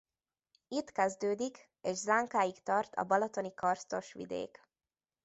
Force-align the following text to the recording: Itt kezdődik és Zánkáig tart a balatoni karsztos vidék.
Itt 0.67 0.91
kezdődik 0.91 1.69
és 1.81 1.97
Zánkáig 1.97 2.63
tart 2.63 2.93
a 2.95 3.03
balatoni 3.03 3.53
karsztos 3.53 4.13
vidék. 4.13 4.61